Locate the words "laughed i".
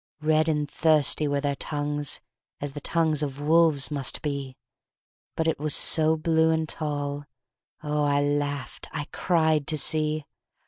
8.19-9.05